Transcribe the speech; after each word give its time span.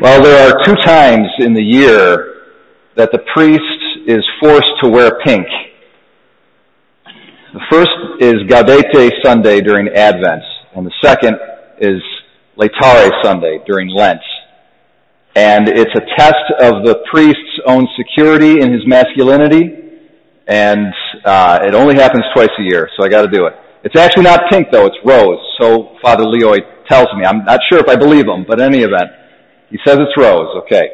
Well, 0.00 0.22
there 0.22 0.48
are 0.48 0.64
two 0.64 0.76
times 0.76 1.26
in 1.40 1.54
the 1.54 1.62
year 1.62 2.42
that 2.94 3.10
the 3.10 3.18
priest 3.34 4.06
is 4.06 4.24
forced 4.38 4.70
to 4.80 4.88
wear 4.88 5.18
pink. 5.24 5.44
The 7.52 7.60
first 7.68 7.90
is 8.20 8.34
Gaudete 8.46 9.10
Sunday 9.24 9.60
during 9.60 9.88
Advent, 9.88 10.44
and 10.76 10.86
the 10.86 10.92
second 11.02 11.36
is 11.80 12.00
Laetare 12.56 13.10
Sunday 13.24 13.60
during 13.66 13.88
Lent. 13.88 14.20
And 15.34 15.68
it's 15.68 15.90
a 15.96 16.16
test 16.16 16.46
of 16.60 16.84
the 16.84 17.02
priest's 17.10 17.60
own 17.66 17.88
security 17.96 18.60
in 18.60 18.72
his 18.72 18.86
masculinity, 18.86 19.78
and 20.46 20.94
uh, 21.24 21.58
it 21.62 21.74
only 21.74 21.96
happens 21.96 22.22
twice 22.36 22.50
a 22.60 22.62
year, 22.62 22.88
so 22.96 23.04
I 23.04 23.08
got 23.08 23.22
to 23.22 23.28
do 23.36 23.46
it. 23.46 23.54
It's 23.82 23.96
actually 23.96 24.24
not 24.24 24.42
pink 24.48 24.68
though; 24.70 24.86
it's 24.86 24.98
rose. 25.04 25.40
So 25.60 25.96
Father 26.00 26.22
Leoy 26.22 26.58
tells 26.88 27.08
me. 27.16 27.24
I'm 27.26 27.44
not 27.44 27.58
sure 27.68 27.80
if 27.80 27.88
I 27.88 27.96
believe 27.96 28.28
him, 28.28 28.44
but 28.46 28.60
in 28.60 28.66
any 28.72 28.84
event, 28.84 29.10
he 29.70 29.78
says 29.86 29.98
it's 29.98 30.16
rose, 30.16 30.62
okay. 30.64 30.88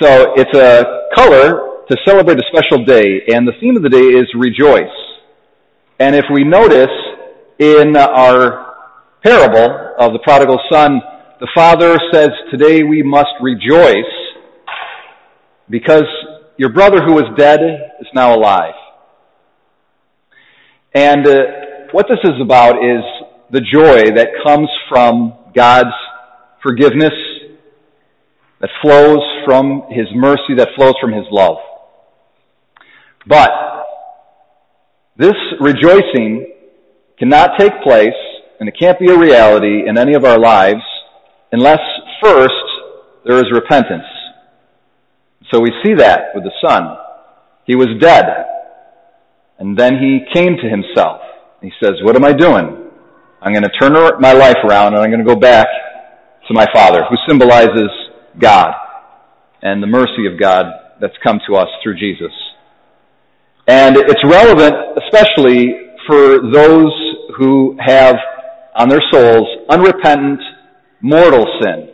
So 0.00 0.34
it's 0.36 0.56
a 0.56 1.08
color 1.14 1.84
to 1.88 1.96
celebrate 2.06 2.38
a 2.38 2.44
special 2.52 2.84
day, 2.84 3.22
and 3.32 3.46
the 3.46 3.52
theme 3.60 3.76
of 3.76 3.82
the 3.82 3.88
day 3.88 3.98
is 3.98 4.26
rejoice. 4.34 4.86
And 5.98 6.14
if 6.14 6.24
we 6.32 6.44
notice 6.44 6.94
in 7.58 7.96
our 7.96 8.74
parable 9.22 9.94
of 9.98 10.12
the 10.12 10.20
prodigal 10.22 10.60
son, 10.70 11.00
the 11.40 11.48
father 11.54 11.96
says, 12.12 12.30
today 12.50 12.82
we 12.82 13.02
must 13.02 13.30
rejoice 13.40 14.12
because 15.70 16.06
your 16.56 16.70
brother 16.70 17.02
who 17.02 17.14
was 17.14 17.24
dead 17.36 17.60
is 18.00 18.06
now 18.14 18.34
alive. 18.34 18.74
And 20.94 21.26
uh, 21.26 21.38
what 21.92 22.06
this 22.08 22.18
is 22.24 22.40
about 22.40 22.76
is 22.84 23.02
the 23.50 23.60
joy 23.60 24.14
that 24.16 24.28
comes 24.44 24.68
from 24.88 25.34
God's 25.54 25.94
forgiveness 26.62 27.12
that 28.60 28.70
flows 28.82 29.22
from 29.44 29.84
His 29.90 30.06
mercy, 30.14 30.54
that 30.56 30.68
flows 30.76 30.94
from 31.00 31.12
His 31.12 31.24
love. 31.30 31.56
But 33.26 33.50
this 35.16 35.34
rejoicing 35.60 36.54
cannot 37.18 37.58
take 37.58 37.72
place, 37.82 38.18
and 38.60 38.68
it 38.68 38.74
can't 38.78 38.98
be 38.98 39.10
a 39.10 39.18
reality 39.18 39.88
in 39.88 39.98
any 39.98 40.14
of 40.14 40.24
our 40.24 40.38
lives 40.38 40.82
unless 41.52 41.80
first 42.22 42.52
there 43.24 43.36
is 43.36 43.46
repentance. 43.52 44.06
So 45.52 45.60
we 45.60 45.72
see 45.84 45.94
that 45.94 46.34
with 46.34 46.44
the 46.44 46.52
Son. 46.64 46.96
He 47.64 47.74
was 47.74 47.88
dead, 48.00 48.24
and 49.58 49.76
then 49.76 49.98
he 49.98 50.20
came 50.32 50.56
to 50.56 50.68
himself. 50.68 51.20
He 51.62 51.72
says, 51.82 51.94
What 52.02 52.16
am 52.16 52.24
I 52.24 52.32
doing? 52.32 52.88
I'm 53.40 53.52
going 53.52 53.64
to 53.64 53.78
turn 53.80 53.92
my 54.20 54.32
life 54.32 54.58
around 54.64 54.94
and 54.94 55.02
I'm 55.02 55.10
going 55.10 55.24
to 55.24 55.34
go 55.34 55.38
back 55.38 55.66
to 56.48 56.54
my 56.54 56.66
Father, 56.74 57.04
who 57.08 57.16
symbolizes 57.28 57.90
God 58.38 58.72
and 59.62 59.82
the 59.82 59.86
mercy 59.86 60.26
of 60.30 60.38
God 60.38 60.66
that's 61.00 61.16
come 61.24 61.40
to 61.48 61.56
us 61.56 61.68
through 61.82 61.98
Jesus. 61.98 62.32
And 63.66 63.96
it's 63.96 64.24
relevant 64.24 64.74
especially 65.04 65.92
for 66.06 66.50
those 66.52 66.92
who 67.36 67.76
have 67.78 68.16
on 68.74 68.88
their 68.88 69.02
souls 69.12 69.46
unrepentant 69.68 70.40
mortal 71.00 71.46
sin. 71.62 71.90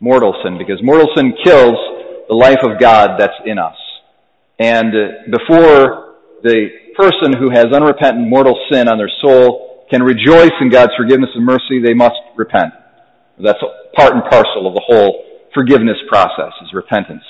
Mortal 0.00 0.34
sin, 0.42 0.56
because 0.56 0.78
mortal 0.82 1.08
sin 1.16 1.34
kills 1.44 1.76
the 2.28 2.34
life 2.34 2.62
of 2.62 2.80
God 2.80 3.18
that's 3.18 3.34
in 3.44 3.58
us. 3.58 3.76
And 4.58 4.92
before 5.30 6.14
the 6.42 6.68
person 6.96 7.32
who 7.38 7.50
has 7.50 7.66
unrepentant 7.72 8.28
mortal 8.28 8.58
sin 8.70 8.88
on 8.88 8.98
their 8.98 9.10
soul 9.20 9.84
can 9.90 10.02
rejoice 10.02 10.52
in 10.60 10.70
God's 10.70 10.92
forgiveness 10.96 11.30
and 11.34 11.44
mercy, 11.44 11.82
they 11.84 11.94
must 11.94 12.16
repent. 12.36 12.72
That's 13.42 13.58
part 13.96 14.14
and 14.14 14.22
parcel 14.24 14.68
of 14.68 14.74
the 14.74 14.82
whole 14.84 15.24
forgiveness 15.54 15.96
process 16.08 16.52
is 16.62 16.72
repentance. 16.72 17.24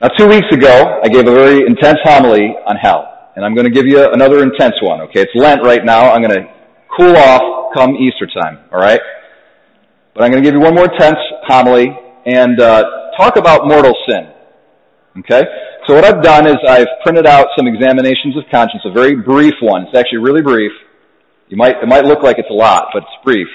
Now, 0.00 0.08
two 0.18 0.26
weeks 0.26 0.46
ago, 0.52 1.00
I 1.02 1.08
gave 1.08 1.26
a 1.26 1.34
very 1.34 1.66
intense 1.66 1.98
homily 2.02 2.54
on 2.66 2.76
hell, 2.76 3.30
and 3.36 3.44
I'm 3.44 3.54
going 3.54 3.66
to 3.66 3.72
give 3.72 3.86
you 3.86 4.12
another 4.12 4.42
intense 4.42 4.74
one. 4.82 5.00
Okay, 5.02 5.22
it's 5.22 5.32
Lent 5.34 5.62
right 5.62 5.84
now. 5.84 6.12
I'm 6.12 6.22
going 6.22 6.42
to 6.42 6.48
cool 6.96 7.16
off 7.16 7.74
come 7.74 7.94
Easter 7.96 8.26
time. 8.26 8.58
All 8.72 8.80
right, 8.80 9.00
but 10.14 10.24
I'm 10.24 10.30
going 10.30 10.42
to 10.42 10.46
give 10.48 10.54
you 10.54 10.60
one 10.60 10.74
more 10.74 10.90
intense 10.90 11.18
homily 11.46 11.96
and 12.26 12.60
uh, 12.60 12.84
talk 13.16 13.36
about 13.36 13.66
mortal 13.66 13.94
sin. 14.08 14.30
Okay, 15.20 15.42
so 15.86 15.94
what 15.94 16.04
I've 16.04 16.22
done 16.22 16.48
is 16.48 16.56
I've 16.68 16.88
printed 17.04 17.26
out 17.26 17.46
some 17.56 17.68
examinations 17.68 18.36
of 18.36 18.44
conscience, 18.50 18.82
a 18.84 18.92
very 18.92 19.14
brief 19.14 19.54
one. 19.62 19.82
It's 19.82 19.96
actually 19.96 20.18
really 20.18 20.42
brief. 20.42 20.72
You 21.48 21.56
might 21.56 21.76
it 21.76 21.86
might 21.86 22.04
look 22.04 22.22
like 22.22 22.38
it's 22.38 22.50
a 22.50 22.54
lot, 22.54 22.88
but 22.92 23.04
it's 23.04 23.24
brief 23.24 23.48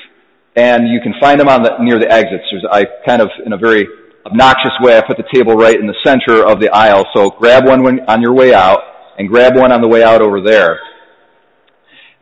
and 0.56 0.88
you 0.88 1.00
can 1.02 1.14
find 1.20 1.40
them 1.40 1.48
on 1.48 1.64
the, 1.64 1.78
near 1.80 2.00
the 2.00 2.12
exits. 2.12 2.44
There's, 2.52 2.66
I 2.70 2.86
kind 3.06 3.22
of, 3.22 3.30
in 3.46 3.54
a 3.54 3.58
very 3.58 3.88
obnoxious 4.26 4.74
way, 4.82 4.98
I 4.98 5.02
put 5.02 5.18
the 5.18 5.28
table 5.34 5.54
right 5.54 5.80
in 5.80 5.88
the 5.88 5.96
center 6.06 6.46
of 6.46 6.60
the 6.60 6.70
aisle. 6.70 7.06
So 7.16 7.30
grab 7.30 7.66
one 7.66 7.84
when, 7.84 8.00
on 8.08 8.22
your 8.22 8.34
way 8.34 8.54
out, 8.54 8.80
and 9.18 9.28
grab 9.28 9.56
one 9.56 9.72
on 9.72 9.82
the 9.82 9.88
way 9.88 10.04
out 10.04 10.22
over 10.22 10.42
there. 10.42 10.80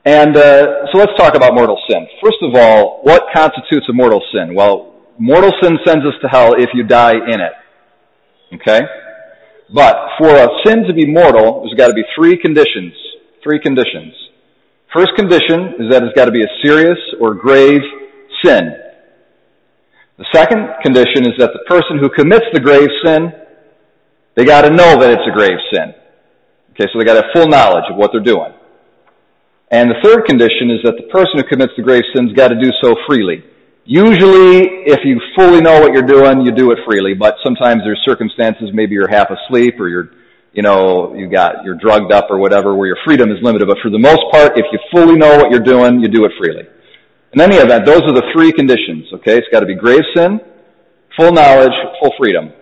And 0.06 0.38
uh, 0.38 0.88
so 0.92 1.00
let's 1.00 1.12
talk 1.18 1.36
about 1.36 1.54
mortal 1.54 1.78
sin. 1.90 2.08
First 2.24 2.38
of 2.42 2.56
all, 2.56 3.02
what 3.04 3.24
constitutes 3.36 3.88
a 3.90 3.94
mortal 3.94 4.22
sin? 4.32 4.56
Well, 4.56 4.96
mortal 5.20 5.52
sin 5.62 5.78
sends 5.86 6.06
us 6.06 6.14
to 6.22 6.28
hell 6.28 6.54
if 6.54 6.70
you 6.74 6.84
die 6.84 7.16
in 7.16 7.42
it. 7.42 7.52
Okay? 8.56 8.82
But 9.74 9.98
for 10.18 10.30
a 10.30 10.48
sin 10.66 10.84
to 10.88 10.94
be 10.94 11.06
mortal, 11.06 11.62
there's 11.62 11.78
got 11.78 11.90
to 11.90 11.94
be 11.94 12.06
three 12.16 12.38
conditions. 12.38 12.94
Three 13.44 13.60
conditions. 13.60 14.14
First 14.96 15.12
condition 15.18 15.76
is 15.80 15.92
that 15.92 16.04
it's 16.04 16.16
got 16.16 16.26
to 16.26 16.32
be 16.32 16.42
a 16.42 16.52
serious 16.64 16.98
or 17.20 17.34
grave 17.34 17.82
sin. 18.44 18.72
The 20.18 20.26
second 20.34 20.68
condition 20.84 21.30
is 21.30 21.38
that 21.38 21.52
the 21.54 21.64
person 21.70 22.00
who 22.02 22.10
commits 22.10 22.46
the 22.52 22.60
grave 22.60 22.90
sin, 23.06 23.32
they 24.36 24.46
got 24.46 24.62
to 24.62 24.70
know 24.70 24.98
that 25.00 25.12
it's 25.12 25.28
a 25.30 25.34
grave 25.34 25.60
sin. 25.72 25.94
Okay, 26.72 26.86
so 26.92 27.00
they 27.00 27.06
got 27.06 27.22
to 27.22 27.22
have 27.22 27.34
full 27.34 27.48
knowledge 27.48 27.86
of 27.90 27.98
what 27.98 28.12
they're 28.12 28.22
doing. 28.22 28.54
And 29.70 29.92
the 29.92 30.00
third 30.02 30.26
condition 30.26 30.72
is 30.72 30.80
that 30.86 30.96
the 30.96 31.10
person 31.12 31.38
who 31.38 31.44
commits 31.44 31.74
the 31.76 31.84
grave 31.84 32.04
sin's 32.16 32.34
got 32.34 32.50
to 32.50 32.60
do 32.60 32.72
so 32.82 32.96
freely. 33.08 33.44
Usually, 33.84 34.90
if 34.90 35.00
you 35.04 35.20
fully 35.36 35.62
know 35.62 35.80
what 35.82 35.94
you're 35.94 36.08
doing, 36.08 36.42
you 36.42 36.52
do 36.52 36.72
it 36.72 36.80
freely, 36.86 37.14
but 37.14 37.36
sometimes 37.44 37.84
there's 37.84 38.02
circumstances, 38.06 38.70
maybe 38.74 38.96
you're 38.96 39.08
half 39.08 39.30
asleep 39.30 39.80
or 39.80 39.88
you're, 39.88 40.10
you 40.54 40.62
know, 40.62 41.14
you 41.16 41.30
got, 41.30 41.64
you're 41.64 41.78
drugged 41.78 42.12
up 42.12 42.28
or 42.30 42.38
whatever, 42.38 42.76
where 42.76 42.88
your 42.88 42.98
freedom 43.06 43.32
is 43.32 43.38
limited. 43.42 43.68
But 43.68 43.78
for 43.82 43.90
the 43.90 44.00
most 44.00 44.22
part, 44.32 44.58
if 44.58 44.66
you 44.72 44.80
fully 44.92 45.16
know 45.16 45.38
what 45.38 45.52
you're 45.52 45.64
doing, 45.64 46.00
you 46.02 46.08
do 46.08 46.26
it 46.26 46.32
freely. 46.38 46.68
In 47.34 47.42
any 47.42 47.58
event, 47.58 47.86
those 47.86 48.02
are 48.04 48.14
the 48.14 48.24
three 48.34 48.52
conditions, 48.52 49.12
okay? 49.14 49.38
It's 49.38 49.48
got 49.52 49.60
to 49.60 49.66
be 49.66 49.76
grave 49.76 50.04
sin, 50.16 50.40
full 51.18 51.34
knowledge, 51.34 51.74
full 52.02 52.12
freedom. 52.18 52.54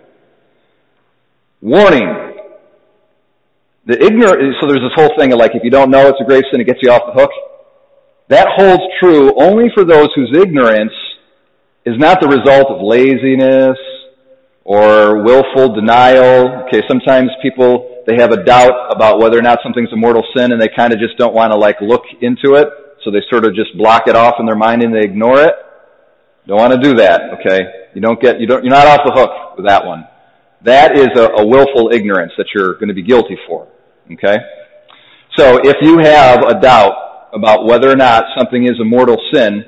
Warning. 1.60 2.34
The 3.86 4.02
ignorant, 4.02 4.56
so 4.60 4.66
there's 4.66 4.82
this 4.82 4.94
whole 4.96 5.16
thing 5.16 5.32
of 5.32 5.38
like, 5.38 5.54
if 5.54 5.62
you 5.62 5.70
don't 5.70 5.90
know 5.90 6.08
it's 6.08 6.18
a 6.20 6.24
grave 6.24 6.42
sin, 6.50 6.60
it 6.60 6.64
gets 6.64 6.80
you 6.82 6.90
off 6.90 7.02
the 7.06 7.20
hook. 7.20 7.30
That 8.28 8.48
holds 8.56 8.82
true 9.00 9.32
only 9.40 9.70
for 9.72 9.84
those 9.84 10.08
whose 10.16 10.36
ignorance 10.36 10.92
is 11.84 11.94
not 11.96 12.20
the 12.20 12.26
result 12.26 12.66
of 12.66 12.82
laziness 12.82 13.78
or 14.64 15.22
willful 15.22 15.74
denial. 15.76 16.66
Okay, 16.66 16.82
sometimes 16.88 17.30
people, 17.40 18.02
they 18.08 18.16
have 18.18 18.32
a 18.32 18.42
doubt 18.42 18.90
about 18.90 19.20
whether 19.20 19.38
or 19.38 19.42
not 19.42 19.60
something's 19.62 19.92
a 19.92 19.96
mortal 19.96 20.24
sin 20.36 20.50
and 20.50 20.60
they 20.60 20.68
kind 20.74 20.92
of 20.92 20.98
just 20.98 21.16
don't 21.16 21.34
want 21.34 21.52
to 21.52 21.56
like 21.56 21.80
look 21.80 22.02
into 22.20 22.54
it 22.54 22.68
so 23.06 23.12
they 23.12 23.22
sort 23.30 23.44
of 23.46 23.54
just 23.54 23.78
block 23.78 24.08
it 24.08 24.16
off 24.16 24.34
in 24.40 24.46
their 24.46 24.56
mind 24.56 24.82
and 24.82 24.92
they 24.92 25.02
ignore 25.02 25.40
it. 25.40 25.54
Don't 26.48 26.58
want 26.58 26.72
to 26.72 26.78
do 26.78 26.96
that, 26.96 27.38
okay? 27.38 27.60
You 27.94 28.00
don't 28.00 28.20
get, 28.20 28.40
you 28.40 28.48
don't, 28.48 28.64
you're 28.64 28.74
not 28.74 28.86
off 28.88 29.00
the 29.06 29.12
hook 29.12 29.56
with 29.56 29.66
that 29.66 29.86
one. 29.86 30.08
That 30.62 30.98
is 30.98 31.08
a, 31.16 31.42
a 31.42 31.46
willful 31.46 31.90
ignorance 31.92 32.32
that 32.36 32.46
you're 32.52 32.74
going 32.74 32.88
to 32.88 32.94
be 32.94 33.04
guilty 33.04 33.38
for, 33.46 33.68
okay? 34.12 34.38
So 35.36 35.60
if 35.62 35.76
you 35.82 35.98
have 35.98 36.42
a 36.42 36.60
doubt 36.60 37.28
about 37.32 37.64
whether 37.64 37.88
or 37.88 37.94
not 37.94 38.24
something 38.36 38.64
is 38.64 38.80
a 38.80 38.84
mortal 38.84 39.16
sin, 39.32 39.64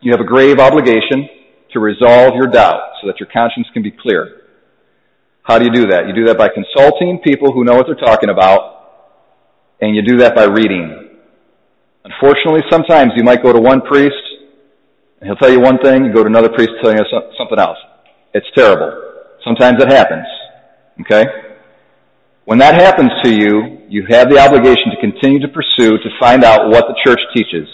you 0.00 0.12
have 0.12 0.20
a 0.20 0.26
grave 0.26 0.58
obligation 0.58 1.28
to 1.72 1.80
resolve 1.80 2.34
your 2.34 2.46
doubt 2.46 2.80
so 3.02 3.08
that 3.08 3.20
your 3.20 3.28
conscience 3.30 3.66
can 3.74 3.82
be 3.82 3.90
clear. 3.90 4.42
How 5.42 5.58
do 5.58 5.66
you 5.66 5.70
do 5.70 5.88
that? 5.88 6.06
You 6.08 6.14
do 6.14 6.24
that 6.28 6.38
by 6.38 6.48
consulting 6.48 7.20
people 7.22 7.52
who 7.52 7.64
know 7.64 7.74
what 7.74 7.84
they're 7.86 7.94
talking 7.94 8.30
about, 8.30 8.70
and 9.82 9.94
you 9.94 10.00
do 10.00 10.18
that 10.18 10.34
by 10.34 10.44
reading. 10.44 11.03
Unfortunately, 12.04 12.60
sometimes 12.70 13.12
you 13.16 13.24
might 13.24 13.42
go 13.42 13.52
to 13.52 13.60
one 13.60 13.80
priest 13.80 14.14
and 15.20 15.28
he'll 15.28 15.36
tell 15.36 15.50
you 15.50 15.60
one 15.60 15.78
thing, 15.78 16.04
you 16.04 16.12
go 16.12 16.22
to 16.22 16.28
another 16.28 16.50
priest 16.50 16.72
telling 16.82 16.98
you 16.98 17.04
something 17.38 17.58
else. 17.58 17.78
It's 18.34 18.46
terrible. 18.54 18.92
Sometimes 19.42 19.82
it 19.82 19.90
happens. 19.90 20.26
Okay? 21.00 21.24
When 22.44 22.58
that 22.58 22.74
happens 22.74 23.10
to 23.22 23.30
you, 23.30 23.80
you 23.88 24.04
have 24.10 24.28
the 24.28 24.38
obligation 24.38 24.92
to 24.92 25.00
continue 25.00 25.40
to 25.40 25.48
pursue 25.48 25.96
to 25.96 26.10
find 26.20 26.44
out 26.44 26.68
what 26.68 26.84
the 26.88 26.96
church 27.02 27.20
teaches. 27.34 27.66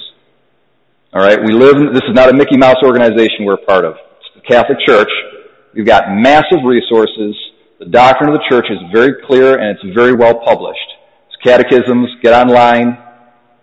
Alright? 1.13 1.41
We 1.45 1.53
live 1.53 1.77
in, 1.77 1.93
this 1.93 2.05
is 2.07 2.15
not 2.15 2.31
a 2.31 2.33
Mickey 2.33 2.57
Mouse 2.57 2.79
organization 2.85 3.45
we're 3.45 3.55
a 3.55 3.67
part 3.67 3.85
of. 3.85 3.95
It's 3.95 4.31
the 4.37 4.43
Catholic 4.43 4.79
Church. 4.87 5.11
We've 5.75 5.87
got 5.87 6.05
massive 6.09 6.63
resources. 6.65 7.35
The 7.81 7.87
doctrine 7.87 8.31
of 8.31 8.37
the 8.39 8.45
church 8.49 8.67
is 8.71 8.79
very 8.93 9.15
clear 9.27 9.59
and 9.59 9.77
it's 9.77 9.95
very 9.95 10.13
well 10.13 10.39
published. 10.45 10.79
It's 11.27 11.43
catechisms, 11.43 12.11
get 12.23 12.33
online, 12.33 12.97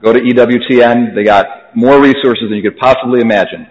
Go 0.01 0.13
to 0.13 0.19
EWTN. 0.19 1.15
They 1.15 1.23
got 1.23 1.75
more 1.75 2.01
resources 2.01 2.49
than 2.49 2.53
you 2.53 2.69
could 2.69 2.77
possibly 2.77 3.21
imagine. 3.21 3.67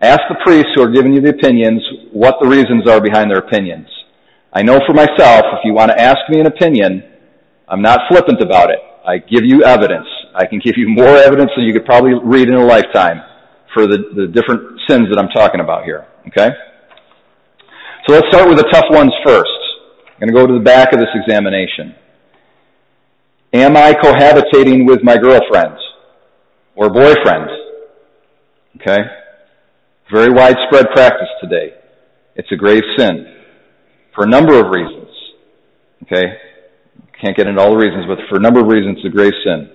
Ask 0.00 0.20
the 0.28 0.36
priests 0.44 0.70
who 0.74 0.82
are 0.82 0.90
giving 0.90 1.12
you 1.12 1.20
the 1.20 1.30
opinions 1.30 1.82
what 2.12 2.36
the 2.40 2.48
reasons 2.48 2.88
are 2.88 3.00
behind 3.00 3.30
their 3.30 3.38
opinions. 3.38 3.86
I 4.52 4.62
know 4.62 4.80
for 4.86 4.94
myself, 4.94 5.44
if 5.52 5.64
you 5.64 5.74
want 5.74 5.90
to 5.90 6.00
ask 6.00 6.18
me 6.28 6.40
an 6.40 6.46
opinion, 6.46 7.04
I'm 7.68 7.82
not 7.82 8.00
flippant 8.08 8.40
about 8.40 8.70
it. 8.70 8.80
I 9.06 9.18
give 9.18 9.44
you 9.44 9.62
evidence. 9.62 10.06
I 10.34 10.46
can 10.46 10.60
give 10.64 10.74
you 10.76 10.88
more 10.88 11.16
evidence 11.16 11.50
than 11.56 11.64
you 11.64 11.72
could 11.72 11.84
probably 11.84 12.14
read 12.14 12.48
in 12.48 12.54
a 12.54 12.64
lifetime 12.64 13.22
for 13.74 13.86
the, 13.86 13.98
the 14.16 14.26
different 14.26 14.80
sins 14.88 15.08
that 15.10 15.18
I'm 15.18 15.28
talking 15.28 15.60
about 15.60 15.84
here. 15.84 16.06
Okay? 16.28 16.50
So 18.06 18.14
let's 18.14 18.26
start 18.28 18.48
with 18.48 18.58
the 18.58 18.68
tough 18.72 18.86
ones 18.90 19.12
first. 19.24 19.50
I'm 20.20 20.28
going 20.28 20.34
to 20.34 20.40
go 20.40 20.46
to 20.46 20.58
the 20.58 20.64
back 20.64 20.92
of 20.92 20.98
this 20.98 21.08
examination. 21.14 21.94
Am 23.52 23.76
I 23.76 23.92
cohabitating 23.94 24.86
with 24.86 25.02
my 25.02 25.16
girlfriend 25.16 25.76
or 26.76 26.88
boyfriend? 26.88 27.50
Okay? 28.80 28.98
Very 30.12 30.32
widespread 30.32 30.86
practice 30.94 31.28
today. 31.42 31.74
It's 32.36 32.50
a 32.52 32.56
grave 32.56 32.82
sin 32.96 33.26
for 34.14 34.24
a 34.24 34.28
number 34.28 34.58
of 34.58 34.70
reasons. 34.70 35.08
Okay? 36.04 36.24
Can't 37.20 37.36
get 37.36 37.48
into 37.48 37.60
all 37.60 37.72
the 37.72 37.76
reasons, 37.76 38.06
but 38.06 38.18
for 38.28 38.36
a 38.36 38.40
number 38.40 38.60
of 38.60 38.66
reasons, 38.66 38.98
it's 38.98 39.06
a 39.06 39.16
grave 39.16 39.32
sin. 39.44 39.70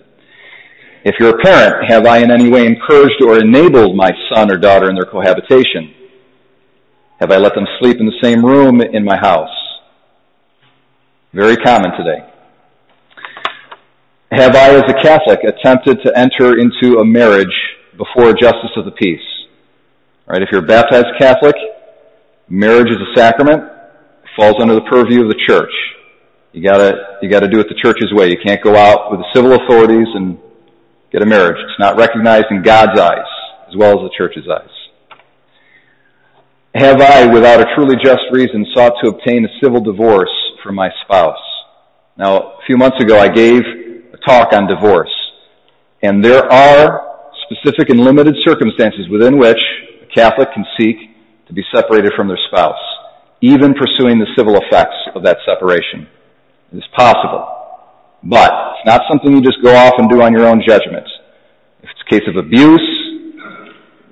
If 1.03 1.15
you're 1.19 1.37
a 1.37 1.43
parent, 1.43 1.85
have 1.89 2.05
I 2.05 2.19
in 2.19 2.31
any 2.31 2.49
way 2.49 2.65
encouraged 2.65 3.21
or 3.21 3.37
enabled 3.37 3.95
my 3.95 4.09
son 4.33 4.51
or 4.51 4.57
daughter 4.57 4.89
in 4.89 4.95
their 4.95 5.05
cohabitation? 5.05 5.93
Have 7.19 7.31
I 7.31 7.37
let 7.37 7.53
them 7.53 7.67
sleep 7.79 7.97
in 7.99 8.05
the 8.05 8.19
same 8.23 8.43
room 8.43 8.81
in 8.81 9.05
my 9.05 9.17
house? 9.17 9.49
Very 11.33 11.57
common 11.57 11.91
today. 11.91 12.25
Have 14.35 14.53
I, 14.53 14.75
as 14.75 14.83
a 14.89 15.01
Catholic, 15.01 15.39
attempted 15.45 16.03
to 16.03 16.11
enter 16.13 16.59
into 16.59 16.99
a 16.99 17.05
marriage 17.05 17.47
before 17.95 18.31
a 18.31 18.33
justice 18.33 18.71
of 18.75 18.83
the 18.83 18.91
peace? 18.91 19.23
Right? 20.27 20.41
If 20.41 20.49
you're 20.51 20.61
a 20.61 20.67
baptized 20.67 21.07
Catholic, 21.17 21.55
marriage 22.49 22.89
is 22.89 22.97
a 22.97 23.17
sacrament, 23.17 23.63
falls 24.35 24.55
under 24.59 24.75
the 24.75 24.81
purview 24.81 25.21
of 25.21 25.29
the 25.29 25.39
church. 25.47 25.71
You 26.51 26.61
gotta, 26.61 27.17
you 27.21 27.29
gotta 27.29 27.47
do 27.47 27.61
it 27.61 27.69
the 27.69 27.79
church's 27.81 28.11
way. 28.11 28.29
You 28.29 28.35
can't 28.45 28.61
go 28.61 28.75
out 28.75 29.09
with 29.09 29.21
the 29.21 29.27
civil 29.33 29.53
authorities 29.53 30.07
and 30.15 30.37
get 31.13 31.21
a 31.21 31.25
marriage. 31.25 31.55
It's 31.57 31.79
not 31.79 31.95
recognized 31.95 32.47
in 32.51 32.61
God's 32.61 32.99
eyes 32.99 33.31
as 33.69 33.77
well 33.77 33.91
as 33.91 34.09
the 34.09 34.11
church's 34.17 34.49
eyes. 34.51 34.67
Have 36.73 36.99
I, 36.99 37.25
without 37.27 37.61
a 37.61 37.73
truly 37.73 37.95
just 38.03 38.23
reason, 38.31 38.65
sought 38.75 38.95
to 39.01 39.11
obtain 39.11 39.45
a 39.45 39.49
civil 39.63 39.79
divorce 39.79 40.33
from 40.61 40.75
my 40.75 40.89
spouse? 41.05 41.39
Now, 42.17 42.35
a 42.35 42.59
few 42.67 42.75
months 42.75 43.01
ago 43.01 43.17
I 43.17 43.29
gave 43.29 43.61
talk 44.25 44.53
on 44.53 44.67
divorce, 44.67 45.13
and 46.01 46.23
there 46.23 46.51
are 46.51 47.21
specific 47.49 47.89
and 47.89 47.99
limited 47.99 48.35
circumstances 48.43 49.07
within 49.09 49.37
which 49.37 49.59
a 50.01 50.07
Catholic 50.13 50.49
can 50.53 50.65
seek 50.79 50.97
to 51.47 51.53
be 51.53 51.63
separated 51.73 52.11
from 52.15 52.27
their 52.27 52.39
spouse, 52.47 52.81
even 53.41 53.73
pursuing 53.73 54.19
the 54.19 54.27
civil 54.35 54.55
effects 54.55 54.97
of 55.15 55.23
that 55.23 55.37
separation. 55.45 56.07
It 56.73 56.77
is 56.77 56.83
possible. 56.97 57.47
But 58.23 58.51
it's 58.73 58.85
not 58.85 59.01
something 59.09 59.31
you 59.31 59.41
just 59.41 59.61
go 59.63 59.75
off 59.75 59.93
and 59.97 60.09
do 60.09 60.21
on 60.21 60.33
your 60.33 60.47
own 60.47 60.61
judgment. 60.67 61.05
If 61.83 61.89
it's 61.89 62.01
a 62.01 62.09
case 62.09 62.27
of 62.27 62.37
abuse, 62.37 62.87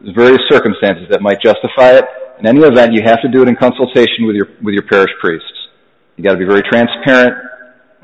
there's 0.01 0.16
various 0.16 0.42
circumstances 0.50 1.07
that 1.09 1.21
might 1.21 1.42
justify 1.42 1.98
it. 1.98 2.06
In 2.39 2.45
any 2.45 2.62
event, 2.62 2.94
you 2.94 3.01
have 3.06 3.21
to 3.21 3.30
do 3.30 3.42
it 3.42 3.48
in 3.48 3.56
consultation 3.56 4.27
with 4.27 4.36
your 4.36 4.48
with 4.62 4.74
your 4.74 4.83
parish 4.83 5.12
priests. 5.19 5.48
You've 6.16 6.25
got 6.25 6.33
to 6.33 6.38
be 6.38 6.45
very 6.45 6.62
transparent, 6.62 7.33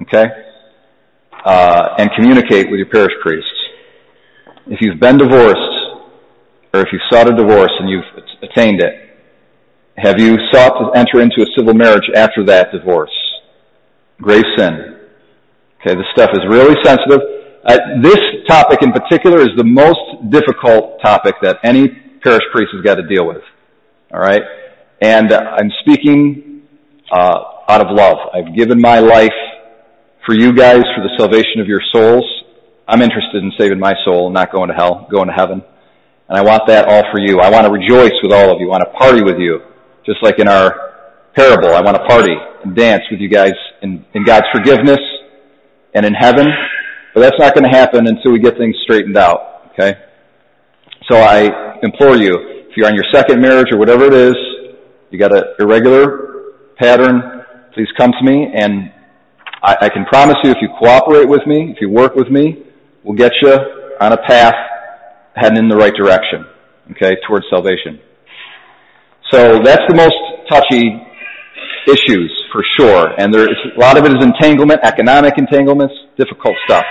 okay, 0.02 0.26
and 1.46 2.10
communicate 2.16 2.70
with 2.70 2.78
your 2.78 2.90
parish 2.90 3.14
priests. 3.22 3.50
If 4.68 4.82
you've 4.82 5.00
been 5.00 5.18
divorced, 5.18 5.80
or 6.74 6.82
if 6.82 6.88
you've 6.92 7.02
sought 7.12 7.28
a 7.28 7.36
divorce 7.36 7.72
and 7.80 7.90
you've 7.90 8.06
attained 8.44 8.82
it, 8.82 9.10
have 9.98 10.20
you 10.20 10.38
sought 10.52 10.80
to 10.80 10.98
enter 10.98 11.20
into 11.22 11.42
a 11.42 11.46
civil 11.58 11.74
marriage 11.74 12.10
after 12.16 12.46
that 12.46 12.72
divorce? 12.72 13.12
Grave 14.22 14.46
sin. 14.58 14.98
Okay, 15.82 15.96
this 15.96 16.06
stuff 16.14 16.30
is 16.34 16.40
really 16.48 16.76
sensitive. 16.84 17.20
Uh, 17.66 17.78
this 18.02 18.20
topic 18.48 18.82
in 18.82 18.92
particular 18.92 19.42
is 19.42 19.50
the 19.58 19.64
most 19.64 20.00
difficult 20.30 21.02
topic 21.02 21.36
that 21.42 21.58
any 21.64 21.90
parish 22.24 22.44
priest 22.54 22.70
has 22.74 22.84
got 22.84 22.96
to 22.96 23.08
deal 23.08 23.28
with. 23.28 23.42
All 24.14 24.20
right, 24.20 24.42
and 25.02 25.32
uh, 25.32 25.56
I'm 25.58 25.72
speaking 25.82 26.62
uh, 27.12 27.44
out 27.68 27.82
of 27.82 27.96
love. 27.96 28.18
I've 28.34 28.56
given 28.56 28.80
my 28.80 29.00
life 29.00 29.32
for 30.30 30.36
you 30.36 30.54
guys 30.54 30.84
for 30.94 31.02
the 31.02 31.10
salvation 31.18 31.60
of 31.60 31.66
your 31.66 31.82
souls. 31.92 32.24
I'm 32.88 33.02
interested 33.02 33.42
in 33.42 33.52
saving 33.58 33.80
my 33.80 33.96
soul, 34.06 34.30
not 34.30 34.52
going 34.52 34.70
to 34.70 34.76
hell, 34.76 35.08
going 35.10 35.28
to 35.28 35.34
heaven. 35.34 35.64
And 36.28 36.38
I 36.38 36.44
want 36.44 36.68
that 36.68 36.88
all 36.88 37.02
for 37.12 37.20
you. 37.20 37.40
I 37.40 37.50
want 37.50 37.66
to 37.66 37.72
rejoice 37.72 38.14
with 38.22 38.32
all 38.32 38.54
of 38.54 38.62
you. 38.62 38.68
I 38.68 38.78
want 38.78 38.84
to 38.86 39.00
party 39.00 39.24
with 39.24 39.40
you. 39.40 39.62
Just 40.06 40.22
like 40.22 40.38
in 40.38 40.48
our 40.48 41.24
parable, 41.36 41.74
I 41.74 41.82
want 41.82 41.98
to 41.98 42.06
party 42.06 42.36
and 42.64 42.76
dance 42.76 43.02
with 43.10 43.20
you 43.20 43.28
guys 43.28 43.54
in, 43.82 44.06
in 44.14 44.24
God's 44.24 44.46
forgiveness 44.54 45.00
and 45.96 46.06
in 46.06 46.14
heaven. 46.14 46.46
But 47.16 47.22
that's 47.22 47.40
not 47.40 47.56
going 47.56 47.64
to 47.64 47.76
happen 47.76 48.06
until 48.06 48.32
we 48.32 48.38
get 48.38 48.56
things 48.56 48.76
straightened 48.84 49.18
out. 49.18 49.72
Okay? 49.74 49.98
So 51.10 51.18
I 51.18 51.80
implore 51.82 52.18
you, 52.18 52.36
if 52.70 52.78
you're 52.78 52.86
on 52.86 52.94
your 52.94 53.06
second 53.12 53.42
marriage 53.42 53.72
or 53.72 53.80
whatever 53.80 54.06
it 54.06 54.14
is, 54.14 54.36
you 55.10 55.18
got 55.18 55.36
an 55.36 55.56
irregular 55.58 56.54
pattern, 56.78 57.46
please 57.74 57.88
come 57.98 58.12
to 58.12 58.24
me 58.24 58.54
and 58.54 58.92
I, 59.62 59.76
I 59.82 59.90
can 59.90 60.06
promise 60.06 60.38
you 60.44 60.52
if 60.52 60.58
you 60.62 60.70
cooperate 60.80 61.28
with 61.28 61.46
me, 61.46 61.72
if 61.72 61.78
you 61.82 61.90
work 61.90 62.16
with 62.16 62.30
me, 62.30 62.64
we'll 63.04 63.18
get 63.18 63.34
you 63.42 63.52
on 64.00 64.14
a 64.14 64.18
path 64.18 64.56
heading 65.36 65.58
in 65.58 65.70
the 65.70 65.76
right 65.76 65.94
direction, 65.94 66.46
okay, 66.92 67.18
towards 67.28 67.46
salvation. 67.50 68.00
So 69.32 69.60
that's 69.64 69.84
the 69.88 69.96
most 69.96 70.16
touchy 70.50 71.02
issues 71.88 72.32
for 72.52 72.64
sure, 72.78 73.14
and 73.20 73.34
there's 73.34 73.50
a 73.76 73.80
lot 73.80 73.98
of 73.98 74.06
it 74.06 74.12
is 74.12 74.24
entanglement, 74.24 74.80
economic 74.84 75.38
entanglements, 75.38 75.94
difficult 76.18 76.56
stuff. 76.66 76.86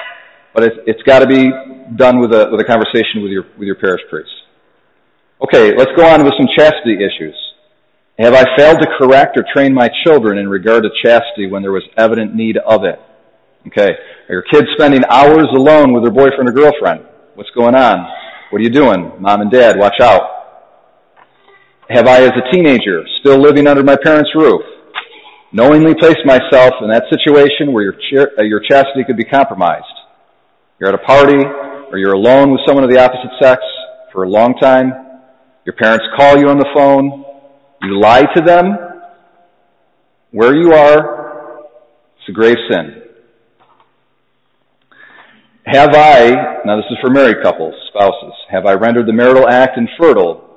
But 0.54 0.64
it's 0.86 1.02
got 1.02 1.20
to 1.20 1.26
be 1.26 1.50
done 1.96 2.20
with 2.20 2.32
a 2.32 2.48
with 2.50 2.60
a 2.60 2.64
conversation 2.64 3.22
with 3.22 3.30
your 3.30 3.44
with 3.56 3.66
your 3.66 3.76
parish 3.76 4.02
priest. 4.10 4.30
Okay, 5.42 5.76
let's 5.76 5.90
go 5.96 6.06
on 6.06 6.24
with 6.24 6.34
some 6.36 6.48
chastity 6.56 6.96
issues. 6.98 7.36
Have 8.18 8.34
I 8.34 8.44
failed 8.56 8.80
to 8.80 8.88
correct 8.98 9.38
or 9.38 9.44
train 9.54 9.72
my 9.72 9.88
children 10.04 10.38
in 10.38 10.48
regard 10.48 10.82
to 10.82 10.90
chastity 11.04 11.46
when 11.46 11.62
there 11.62 11.70
was 11.70 11.84
evident 11.96 12.34
need 12.34 12.56
of 12.56 12.84
it? 12.84 13.00
Okay, 13.68 13.90
are 14.28 14.32
your 14.32 14.42
kids 14.42 14.66
spending 14.74 15.02
hours 15.08 15.46
alone 15.54 15.92
with 15.92 16.02
their 16.02 16.12
boyfriend 16.12 16.48
or 16.48 16.52
girlfriend? 16.52 17.06
What's 17.34 17.50
going 17.50 17.76
on? 17.76 18.08
What 18.50 18.58
are 18.58 18.64
you 18.64 18.70
doing? 18.70 19.12
Mom 19.20 19.42
and 19.42 19.52
dad, 19.52 19.78
watch 19.78 20.00
out. 20.00 20.22
Have 21.90 22.08
I, 22.08 22.22
as 22.22 22.32
a 22.32 22.52
teenager, 22.52 23.04
still 23.20 23.38
living 23.38 23.68
under 23.68 23.84
my 23.84 23.96
parents' 24.02 24.30
roof, 24.34 24.62
knowingly 25.52 25.94
placed 25.94 26.24
myself 26.24 26.74
in 26.82 26.90
that 26.90 27.04
situation 27.10 27.72
where 27.72 27.84
your, 27.84 27.92
ch- 27.92 28.32
uh, 28.38 28.42
your 28.42 28.60
chastity 28.68 29.04
could 29.06 29.16
be 29.16 29.24
compromised? 29.24 29.84
You're 30.80 30.88
at 30.88 30.94
a 30.94 31.06
party, 31.06 31.38
or 31.90 31.98
you're 31.98 32.14
alone 32.14 32.50
with 32.50 32.60
someone 32.66 32.84
of 32.84 32.90
the 32.90 33.00
opposite 33.00 33.30
sex 33.40 33.62
for 34.12 34.24
a 34.24 34.28
long 34.28 34.54
time. 34.54 34.92
Your 35.64 35.74
parents 35.74 36.04
call 36.16 36.36
you 36.36 36.48
on 36.48 36.58
the 36.58 36.68
phone. 36.74 37.24
You 37.82 38.00
lie 38.00 38.22
to 38.34 38.42
them. 38.42 38.76
Where 40.30 40.54
you 40.54 40.74
are, 40.74 41.64
it's 42.18 42.28
a 42.28 42.32
grave 42.32 42.56
sin. 42.70 43.02
Have 45.64 45.94
I, 45.94 46.60
now 46.64 46.76
this 46.76 46.84
is 46.90 46.98
for 47.00 47.10
married 47.10 47.42
couples, 47.42 47.74
spouses, 47.88 48.32
have 48.50 48.66
I 48.66 48.74
rendered 48.74 49.06
the 49.06 49.12
marital 49.12 49.48
act 49.48 49.78
infertile 49.78 50.48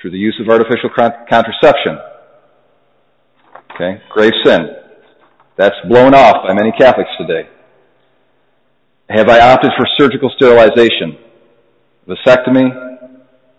through 0.00 0.10
the 0.10 0.18
use 0.18 0.40
of 0.40 0.48
artificial 0.48 0.90
contraception. 1.28 1.98
Okay, 3.74 4.00
grave 4.10 4.32
sin. 4.44 4.68
That's 5.56 5.74
blown 5.88 6.14
off 6.14 6.46
by 6.46 6.54
many 6.54 6.72
Catholics 6.72 7.10
today. 7.18 7.48
Have 9.08 9.28
I 9.28 9.52
opted 9.52 9.70
for 9.76 9.86
surgical 9.98 10.30
sterilization, 10.36 11.18
vasectomy, 12.08 13.18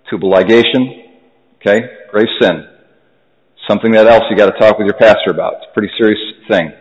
tubal 0.09 0.31
ligation? 0.31 1.05
Okay, 1.55 1.87
grave 2.11 2.27
sin. 2.41 2.67
Something 3.67 3.91
that 3.91 4.07
else 4.07 4.23
you 4.29 4.37
got 4.37 4.51
to 4.51 4.59
talk 4.59 4.77
with 4.77 4.85
your 4.85 4.97
pastor 4.97 5.31
about. 5.31 5.55
It's 5.55 5.65
a 5.69 5.73
pretty 5.73 5.93
serious 5.97 6.19
thing. 6.47 6.71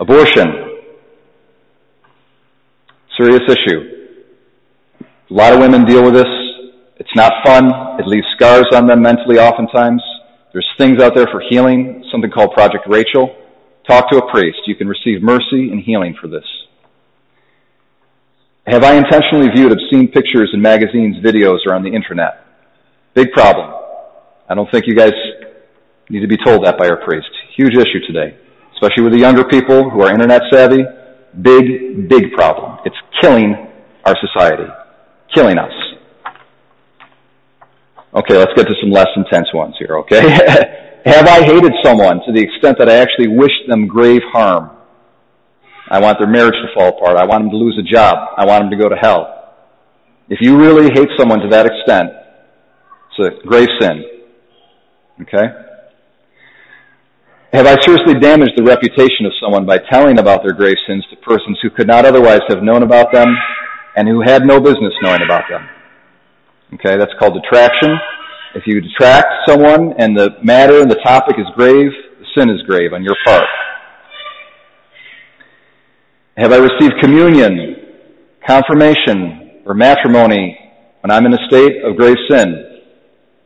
Abortion. 0.00 0.80
Serious 3.16 3.42
issue. 3.48 3.92
A 5.02 5.34
lot 5.34 5.52
of 5.52 5.60
women 5.60 5.84
deal 5.84 6.04
with 6.04 6.14
this 6.14 6.26
it's 6.98 7.14
not 7.14 7.32
fun. 7.44 7.70
It 8.00 8.06
leaves 8.06 8.26
scars 8.34 8.66
on 8.72 8.86
them 8.86 9.02
mentally 9.02 9.38
oftentimes. 9.38 10.02
There's 10.52 10.66
things 10.78 11.00
out 11.02 11.14
there 11.14 11.26
for 11.26 11.42
healing, 11.48 12.02
something 12.10 12.30
called 12.30 12.52
Project 12.52 12.84
Rachel. 12.88 13.36
Talk 13.86 14.10
to 14.10 14.18
a 14.18 14.30
priest. 14.30 14.60
You 14.66 14.74
can 14.74 14.88
receive 14.88 15.22
mercy 15.22 15.70
and 15.70 15.80
healing 15.80 16.16
for 16.20 16.26
this. 16.26 16.44
Have 18.66 18.82
I 18.82 18.94
intentionally 18.94 19.48
viewed 19.54 19.72
obscene 19.72 20.08
pictures 20.08 20.50
in 20.52 20.60
magazines, 20.60 21.16
videos, 21.24 21.58
or 21.66 21.74
on 21.74 21.82
the 21.82 21.90
internet? 21.90 22.44
Big 23.14 23.30
problem. 23.32 23.72
I 24.48 24.54
don't 24.54 24.70
think 24.70 24.86
you 24.86 24.96
guys 24.96 25.12
need 26.10 26.20
to 26.20 26.28
be 26.28 26.36
told 26.44 26.64
that 26.64 26.78
by 26.78 26.88
our 26.88 27.04
priest. 27.04 27.28
Huge 27.56 27.74
issue 27.74 28.00
today, 28.06 28.36
especially 28.74 29.04
with 29.04 29.12
the 29.12 29.18
younger 29.18 29.44
people 29.44 29.90
who 29.90 30.02
are 30.02 30.12
internet 30.12 30.42
savvy. 30.52 30.84
Big, 31.40 32.08
big 32.08 32.32
problem. 32.32 32.78
It's 32.84 32.96
killing 33.20 33.54
our 34.04 34.16
society. 34.20 34.70
Killing 35.34 35.58
us. 35.58 35.72
Okay, 38.14 38.36
let's 38.36 38.52
get 38.56 38.66
to 38.66 38.74
some 38.80 38.90
less 38.90 39.08
intense 39.16 39.52
ones 39.52 39.74
here, 39.78 39.98
okay? 39.98 40.22
Have 41.04 41.28
I 41.28 41.44
hated 41.44 41.72
someone 41.84 42.20
to 42.26 42.32
the 42.32 42.40
extent 42.40 42.78
that 42.78 42.88
I 42.88 42.96
actually 42.96 43.28
wish 43.28 43.52
them 43.68 43.86
grave 43.86 44.22
harm? 44.32 44.70
I 45.88 46.00
want 46.00 46.18
their 46.18 46.28
marriage 46.28 46.54
to 46.54 46.74
fall 46.74 46.96
apart. 46.96 47.16
I 47.16 47.26
want 47.26 47.44
them 47.44 47.50
to 47.50 47.56
lose 47.56 47.78
a 47.78 47.82
job. 47.82 48.16
I 48.36 48.44
want 48.44 48.62
them 48.62 48.70
to 48.70 48.76
go 48.76 48.88
to 48.88 48.96
hell. 48.96 49.54
If 50.28 50.38
you 50.40 50.56
really 50.58 50.90
hate 50.92 51.08
someone 51.16 51.40
to 51.40 51.48
that 51.50 51.66
extent, 51.66 52.10
it's 53.18 53.42
a 53.44 53.46
grave 53.46 53.68
sin. 53.80 54.02
Okay? 55.22 55.65
Have 57.56 57.64
I 57.64 57.80
seriously 57.80 58.20
damaged 58.20 58.52
the 58.54 58.62
reputation 58.62 59.24
of 59.24 59.32
someone 59.40 59.64
by 59.64 59.78
telling 59.90 60.18
about 60.18 60.42
their 60.42 60.52
grave 60.52 60.76
sins 60.86 61.02
to 61.08 61.16
persons 61.16 61.58
who 61.62 61.70
could 61.70 61.86
not 61.86 62.04
otherwise 62.04 62.42
have 62.50 62.62
known 62.62 62.82
about 62.82 63.14
them 63.14 63.34
and 63.96 64.06
who 64.06 64.20
had 64.20 64.44
no 64.44 64.60
business 64.60 64.92
knowing 65.00 65.22
about 65.24 65.44
them? 65.48 65.66
Okay, 66.74 66.98
that's 66.98 67.14
called 67.18 67.32
detraction. 67.32 67.96
If 68.54 68.66
you 68.66 68.82
detract 68.82 69.48
someone 69.48 69.94
and 69.96 70.14
the 70.14 70.36
matter 70.42 70.82
and 70.82 70.90
the 70.90 71.00
topic 71.02 71.36
is 71.38 71.46
grave, 71.54 71.90
the 72.18 72.26
sin 72.36 72.50
is 72.50 72.60
grave 72.66 72.92
on 72.92 73.02
your 73.02 73.16
part. 73.24 73.48
Have 76.36 76.52
I 76.52 76.58
received 76.58 77.00
communion, 77.00 77.76
confirmation, 78.46 79.62
or 79.64 79.72
matrimony 79.72 80.58
when 81.00 81.10
I'm 81.10 81.24
in 81.24 81.32
a 81.32 81.48
state 81.48 81.82
of 81.86 81.96
grave 81.96 82.18
sin? 82.28 82.82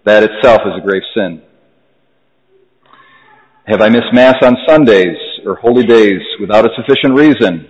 That 0.05 0.25
itself 0.25 0.63
is 0.67 0.73
a 0.77 0.85
grave 0.85 1.03
sin. 1.15 1.43
Have 3.71 3.83
I 3.83 3.89
missed 3.89 4.13
Mass 4.13 4.35
on 4.43 4.57
Sundays 4.69 5.17
or 5.47 5.55
holy 5.55 5.87
days 5.87 6.21
without 6.41 6.65
a 6.65 6.71
sufficient 6.75 7.15
reason? 7.15 7.69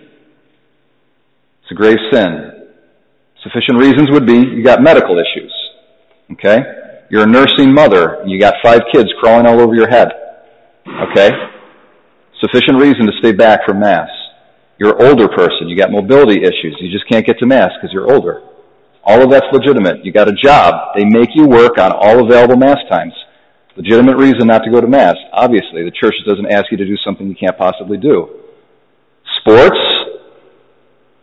It's 1.60 1.70
a 1.70 1.74
grave 1.74 1.98
sin. 2.10 2.68
Sufficient 3.42 3.78
reasons 3.78 4.08
would 4.10 4.24
be 4.24 4.38
you 4.38 4.64
got 4.64 4.80
medical 4.80 5.18
issues. 5.18 5.52
Okay? 6.32 6.58
You're 7.10 7.24
a 7.24 7.26
nursing 7.26 7.74
mother 7.74 8.22
you 8.24 8.40
got 8.40 8.54
five 8.64 8.80
kids 8.90 9.10
crawling 9.20 9.46
all 9.46 9.60
over 9.60 9.74
your 9.74 9.90
head. 9.90 10.08
Okay? 11.10 11.32
Sufficient 12.40 12.80
reason 12.80 13.04
to 13.04 13.12
stay 13.18 13.32
back 13.32 13.60
from 13.66 13.80
Mass. 13.80 14.08
You're 14.78 14.96
an 14.98 15.06
older 15.06 15.28
person. 15.28 15.68
You 15.68 15.76
got 15.76 15.90
mobility 15.90 16.40
issues. 16.40 16.78
You 16.80 16.90
just 16.90 17.06
can't 17.10 17.26
get 17.26 17.38
to 17.40 17.46
Mass 17.46 17.72
because 17.76 17.92
you're 17.92 18.10
older. 18.10 18.40
All 19.04 19.22
of 19.22 19.30
that's 19.30 19.44
legitimate. 19.52 20.02
You 20.02 20.12
got 20.12 20.30
a 20.30 20.34
job. 20.42 20.96
They 20.96 21.04
make 21.04 21.28
you 21.34 21.46
work 21.46 21.76
on 21.76 21.92
all 21.92 22.24
available 22.24 22.56
Mass 22.56 22.78
times. 22.90 23.12
Legitimate 23.80 24.18
reason 24.18 24.46
not 24.46 24.62
to 24.62 24.70
go 24.70 24.78
to 24.78 24.86
Mass. 24.86 25.16
Obviously, 25.32 25.84
the 25.84 25.90
church 25.90 26.12
doesn't 26.28 26.52
ask 26.52 26.66
you 26.70 26.76
to 26.76 26.84
do 26.84 26.96
something 27.02 27.26
you 27.26 27.34
can't 27.34 27.56
possibly 27.56 27.96
do. 27.96 28.28
Sports, 29.40 29.78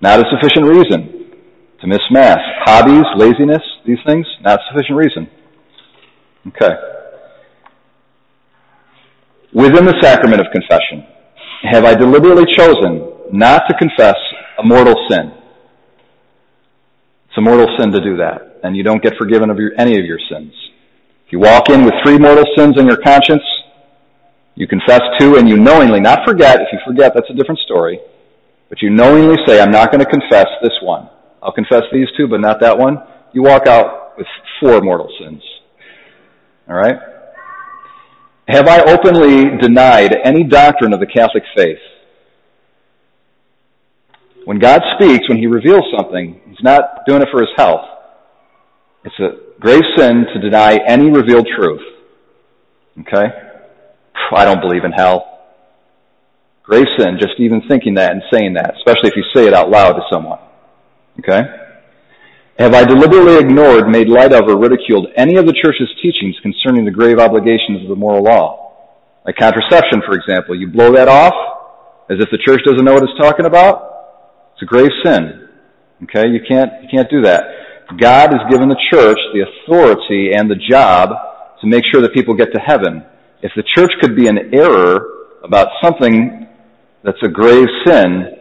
not 0.01 0.19
a 0.19 0.23
sufficient 0.33 0.65
reason 0.65 1.37
to 1.81 1.87
miss 1.87 2.01
Mass. 2.09 2.39
Hobbies, 2.65 3.05
laziness, 3.15 3.61
these 3.85 3.99
things, 4.07 4.25
not 4.41 4.59
a 4.59 4.63
sufficient 4.73 4.97
reason. 4.97 5.29
Okay. 6.47 6.73
Within 9.53 9.85
the 9.85 9.95
sacrament 10.01 10.41
of 10.41 10.47
confession, 10.51 11.05
have 11.71 11.85
I 11.85 11.93
deliberately 11.93 12.45
chosen 12.57 13.37
not 13.37 13.65
to 13.69 13.77
confess 13.77 14.17
a 14.57 14.65
mortal 14.65 14.95
sin? 15.11 15.31
It's 17.27 17.37
a 17.37 17.41
mortal 17.41 17.67
sin 17.77 17.91
to 17.91 18.01
do 18.01 18.17
that, 18.17 18.61
and 18.63 18.75
you 18.75 18.81
don't 18.81 19.03
get 19.03 19.13
forgiven 19.19 19.51
of 19.51 19.59
your, 19.59 19.73
any 19.77 19.99
of 19.99 20.05
your 20.05 20.19
sins. 20.31 20.53
If 21.27 21.33
you 21.33 21.39
walk 21.39 21.69
in 21.69 21.83
with 21.83 21.93
three 22.05 22.17
mortal 22.17 22.45
sins 22.55 22.79
on 22.79 22.87
your 22.87 23.01
conscience, 23.03 23.43
you 24.55 24.65
confess 24.65 25.01
two 25.19 25.35
and 25.35 25.49
you 25.49 25.57
knowingly, 25.57 25.99
not 25.99 26.19
forget, 26.25 26.61
if 26.61 26.67
you 26.71 26.79
forget, 26.87 27.13
that's 27.13 27.29
a 27.29 27.33
different 27.33 27.59
story, 27.65 27.99
but 28.69 28.81
you 28.81 28.89
knowingly 28.89 29.35
say, 29.45 29.59
I'm 29.59 29.69
not 29.69 29.91
going 29.91 29.99
to 29.99 30.09
confess 30.09 30.47
this 30.63 30.71
one. 30.81 31.09
I'll 31.43 31.51
confess 31.51 31.81
these 31.91 32.07
two, 32.15 32.29
but 32.29 32.39
not 32.39 32.61
that 32.61 32.77
one. 32.77 32.99
You 33.33 33.43
walk 33.43 33.67
out 33.67 34.17
with 34.17 34.25
four 34.61 34.79
mortal 34.79 35.09
sins. 35.19 35.43
Alright? 36.65 36.95
Have 38.47 38.69
I 38.69 38.83
openly 38.83 39.57
denied 39.61 40.15
any 40.23 40.45
doctrine 40.45 40.93
of 40.93 41.01
the 41.01 41.07
Catholic 41.07 41.43
faith? 41.57 41.77
When 44.45 44.59
God 44.59 44.81
speaks, 44.97 45.27
when 45.27 45.39
He 45.39 45.47
reveals 45.47 45.83
something, 45.97 46.39
He's 46.47 46.63
not 46.63 47.05
doing 47.05 47.21
it 47.21 47.27
for 47.33 47.41
His 47.41 47.49
health. 47.57 47.85
It's 49.03 49.19
a 49.19 49.46
grave 49.59 49.83
sin 49.97 50.25
to 50.33 50.39
deny 50.39 50.77
any 50.87 51.09
revealed 51.09 51.47
truth. 51.57 51.81
Okay? 53.01 53.25
I 54.35 54.45
don't 54.45 54.61
believe 54.61 54.83
in 54.83 54.91
hell. 54.91 55.33
Grave 56.63 56.85
sin, 56.97 57.17
just 57.19 57.39
even 57.39 57.61
thinking 57.69 57.95
that 57.95 58.11
and 58.11 58.21
saying 58.31 58.55
that, 58.55 58.75
especially 58.77 59.09
if 59.09 59.15
you 59.15 59.23
say 59.33 59.47
it 59.47 59.53
out 59.53 59.69
loud 59.69 59.93
to 59.93 60.01
someone. 60.11 60.39
Okay? 61.19 61.41
Have 62.59 62.73
I 62.73 62.83
deliberately 62.83 63.37
ignored, 63.37 63.87
made 63.87 64.09
light 64.09 64.33
of, 64.33 64.49
or 64.49 64.57
ridiculed 64.57 65.07
any 65.15 65.37
of 65.37 65.45
the 65.45 65.53
church's 65.53 65.89
teachings 66.01 66.35
concerning 66.41 66.85
the 66.85 66.91
grave 66.91 67.19
obligations 67.19 67.83
of 67.83 67.89
the 67.89 67.95
moral 67.95 68.23
law? 68.23 68.73
Like 69.25 69.35
contraception, 69.37 70.01
for 70.05 70.15
example. 70.15 70.55
You 70.55 70.67
blow 70.67 70.91
that 70.93 71.07
off 71.07 71.33
as 72.09 72.17
if 72.19 72.29
the 72.31 72.39
church 72.45 72.61
doesn't 72.65 72.83
know 72.83 72.93
what 72.93 73.03
it's 73.03 73.19
talking 73.19 73.45
about? 73.45 74.53
It's 74.53 74.63
a 74.63 74.65
grave 74.65 74.89
sin. 75.05 75.47
Okay? 76.03 76.27
You 76.29 76.39
can't, 76.47 76.83
you 76.83 76.89
can't 76.89 77.09
do 77.09 77.21
that. 77.21 77.43
God 77.95 78.33
has 78.33 78.41
given 78.51 78.67
the 78.67 78.79
church 78.91 79.19
the 79.33 79.45
authority 79.47 80.31
and 80.35 80.51
the 80.51 80.59
job 80.69 81.09
to 81.61 81.67
make 81.67 81.83
sure 81.91 82.01
that 82.01 82.13
people 82.13 82.35
get 82.35 82.51
to 82.53 82.59
heaven. 82.59 83.03
If 83.41 83.51
the 83.55 83.63
church 83.75 83.91
could 84.01 84.15
be 84.15 84.27
in 84.27 84.53
error 84.53 85.07
about 85.43 85.69
something 85.81 86.47
that's 87.03 87.21
a 87.23 87.29
grave 87.29 87.67
sin, 87.85 88.37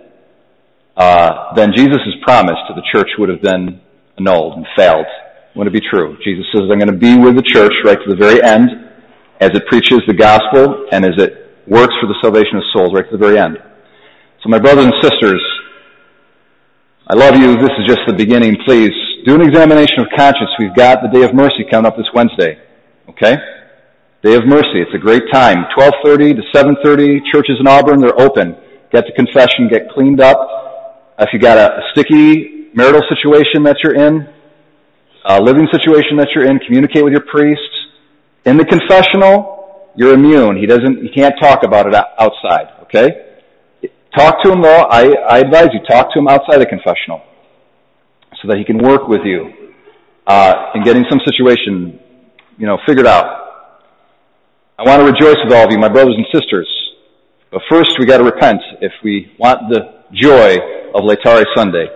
uh, 0.97 1.55
then 1.55 1.73
Jesus' 1.77 2.01
promise 2.23 2.57
to 2.69 2.75
the 2.75 2.83
church 2.93 3.09
would 3.19 3.29
have 3.29 3.41
been 3.41 3.81
annulled 4.19 4.57
and 4.57 4.67
failed. 4.77 5.07
Wouldn't 5.55 5.75
it 5.75 5.81
be 5.81 5.89
true? 5.89 6.17
Jesus 6.25 6.45
says, 6.53 6.63
I'm 6.71 6.79
going 6.79 6.91
to 6.91 6.97
be 6.97 7.17
with 7.17 7.37
the 7.37 7.43
church 7.43 7.73
right 7.85 7.99
to 7.99 8.11
the 8.11 8.17
very 8.17 8.43
end 8.43 8.71
as 9.41 9.51
it 9.51 9.67
preaches 9.69 10.01
the 10.07 10.15
gospel 10.15 10.89
and 10.91 11.05
as 11.05 11.15
it 11.19 11.63
works 11.67 11.95
for 12.01 12.09
the 12.09 12.17
salvation 12.21 12.57
of 12.57 12.63
souls 12.75 12.93
right 12.95 13.09
to 13.09 13.17
the 13.17 13.23
very 13.23 13.39
end. 13.39 13.59
So 14.43 14.49
my 14.49 14.59
brothers 14.59 14.87
and 14.87 14.95
sisters, 15.03 15.43
I 17.07 17.15
love 17.15 17.37
you. 17.37 17.57
This 17.57 17.71
is 17.79 17.87
just 17.87 18.01
the 18.07 18.15
beginning. 18.15 18.57
Please 18.67 18.93
do 19.27 19.35
an 19.35 19.43
examination 19.43 19.99
of 19.99 20.07
conscience. 20.17 20.51
We've 20.57 20.75
got 20.75 21.03
the 21.03 21.09
Day 21.09 21.25
of 21.25 21.35
Mercy 21.35 21.67
coming 21.69 21.85
up 21.85 21.97
this 21.97 22.07
Wednesday. 22.15 22.63
Okay? 23.09 23.35
Day 24.23 24.35
of 24.37 24.47
Mercy. 24.47 24.79
It's 24.79 24.95
a 24.95 24.99
great 24.99 25.25
time. 25.33 25.67
12.30 25.77 26.37
to 26.37 26.43
7.30. 26.55 27.19
Churches 27.33 27.57
in 27.59 27.67
Auburn, 27.67 28.01
they're 28.01 28.19
open. 28.21 28.57
Get 28.93 29.05
to 29.05 29.13
confession. 29.15 29.69
Get 29.69 29.91
cleaned 29.91 30.21
up. 30.21 30.39
If 31.19 31.31
you 31.33 31.41
got 31.41 31.59
a, 31.59 31.79
a 31.79 31.83
sticky 31.91 32.71
marital 32.73 33.03
situation 33.09 33.65
that 33.65 33.79
you're 33.83 33.97
in, 33.97 34.29
a 35.29 35.43
living 35.43 35.67
situation 35.73 36.19
that 36.19 36.29
you're 36.33 36.47
in, 36.47 36.61
communicate 36.61 37.03
with 37.03 37.13
your 37.13 37.27
priest. 37.27 37.61
In 38.45 38.57
the 38.57 38.65
confessional, 38.65 39.91
you're 39.97 40.15
immune. 40.15 40.57
He 40.57 40.67
doesn't, 40.67 41.03
he 41.03 41.09
can't 41.11 41.35
talk 41.43 41.65
about 41.65 41.89
it 41.89 41.95
outside. 41.97 42.69
Okay? 42.83 43.41
Talk 44.17 44.41
to 44.45 44.53
him 44.53 44.63
though. 44.63 44.87
I, 44.89 45.11
I 45.29 45.39
advise 45.41 45.71
you, 45.73 45.81
talk 45.91 46.13
to 46.13 46.21
him 46.21 46.29
outside 46.29 46.59
the 46.59 46.67
confessional 46.67 47.23
that 48.47 48.59
he 48.59 48.65
can 48.65 48.79
work 48.79 49.09
with 49.09 49.23
you 49.25 49.73
uh, 50.27 50.73
in 50.75 50.83
getting 50.83 51.05
some 51.09 51.21
situation, 51.25 51.99
you 52.59 52.67
know, 52.67 52.79
figured 52.87 53.07
out. 53.07 53.43
I 54.79 54.83
want 54.83 55.01
to 55.01 55.07
rejoice 55.07 55.37
with 55.45 55.53
all 55.53 55.65
of 55.65 55.71
you, 55.71 55.79
my 55.79 55.89
brothers 55.89 56.15
and 56.17 56.27
sisters. 56.33 56.69
But 57.51 57.63
first, 57.71 57.99
we 57.99 58.07
got 58.07 58.19
to 58.19 58.25
repent 58.25 58.61
if 58.81 58.93
we 59.03 59.33
want 59.39 59.71
the 59.71 60.03
joy 60.13 60.57
of 60.95 61.03
Laetare 61.03 61.45
Sunday. 61.57 61.87